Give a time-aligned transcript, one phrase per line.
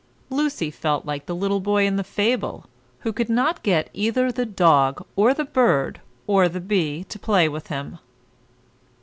[0.31, 2.65] Lucy felt like the little boy in the fable,
[3.01, 7.47] who could not get either the dog, or the bird, or the bee, to play
[7.47, 7.99] with him.